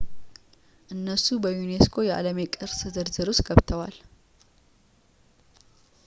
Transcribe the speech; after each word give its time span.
እነሱ 0.93 1.25
በ 1.43 1.51
ዩኔስኮ 1.57 1.95
የዓለም 2.05 2.37
ቅርስ 2.53 2.79
ዝርዝር 2.95 3.27
ውስጥ 3.31 3.43
ገብተዋል 3.49 3.95